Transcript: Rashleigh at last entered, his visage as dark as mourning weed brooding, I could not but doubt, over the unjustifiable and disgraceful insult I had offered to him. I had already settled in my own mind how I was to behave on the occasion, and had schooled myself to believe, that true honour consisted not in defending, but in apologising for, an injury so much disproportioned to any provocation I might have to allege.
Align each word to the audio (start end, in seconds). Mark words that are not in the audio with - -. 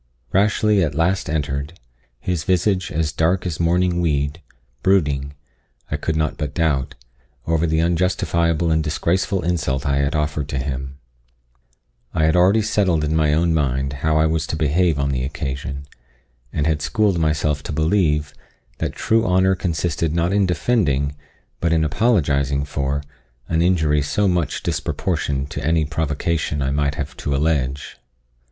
Rashleigh 0.33 0.81
at 0.83 0.95
last 0.95 1.29
entered, 1.29 1.77
his 2.19 2.43
visage 2.43 2.91
as 2.91 3.11
dark 3.11 3.45
as 3.45 3.59
mourning 3.59 4.01
weed 4.01 4.41
brooding, 4.81 5.35
I 5.91 5.97
could 5.97 6.15
not 6.15 6.37
but 6.37 6.55
doubt, 6.55 6.95
over 7.45 7.67
the 7.67 7.81
unjustifiable 7.81 8.71
and 8.71 8.83
disgraceful 8.83 9.43
insult 9.43 9.85
I 9.85 9.97
had 9.97 10.15
offered 10.15 10.49
to 10.49 10.57
him. 10.57 10.97
I 12.15 12.23
had 12.23 12.35
already 12.35 12.63
settled 12.63 13.03
in 13.03 13.15
my 13.15 13.31
own 13.35 13.53
mind 13.53 13.93
how 14.01 14.17
I 14.17 14.25
was 14.25 14.47
to 14.47 14.55
behave 14.55 14.97
on 14.97 15.11
the 15.11 15.23
occasion, 15.23 15.85
and 16.51 16.65
had 16.65 16.81
schooled 16.81 17.19
myself 17.19 17.61
to 17.61 17.71
believe, 17.71 18.33
that 18.79 18.93
true 18.93 19.23
honour 19.23 19.53
consisted 19.53 20.15
not 20.15 20.33
in 20.33 20.47
defending, 20.47 21.15
but 21.59 21.71
in 21.71 21.83
apologising 21.83 22.65
for, 22.65 23.03
an 23.47 23.61
injury 23.61 24.01
so 24.01 24.27
much 24.27 24.63
disproportioned 24.63 25.51
to 25.51 25.63
any 25.63 25.85
provocation 25.85 26.59
I 26.63 26.71
might 26.71 26.95
have 26.95 27.15
to 27.17 27.35
allege. 27.35 27.97